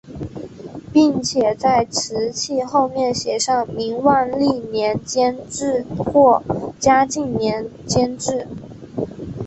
[0.91, 6.41] 并且在瓷器后面写上明万历年间制或
[6.79, 8.47] 嘉靖年间制。